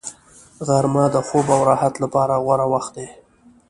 غرمه 0.67 1.05
د 1.15 1.17
خوب 1.27 1.45
او 1.55 1.61
راحت 1.69 1.93
لپاره 2.03 2.33
غوره 2.43 2.65
وخت 2.73 2.91
دی 2.97 3.07